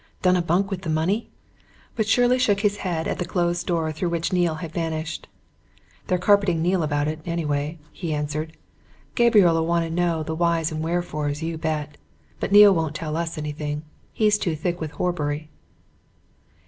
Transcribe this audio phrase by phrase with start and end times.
[0.23, 1.29] "Done a bunk with the money?"
[1.95, 5.27] But Shirley shook his head at the closed door through which Neale had vanished.
[6.07, 8.57] "They're carpeting Neale about it, anyhow," he answered.
[9.13, 11.99] "Gabriel'll want to know the whys and wherefores, you bet.
[12.39, 15.51] But Neale won't tell us anything he's too thick with Horbury."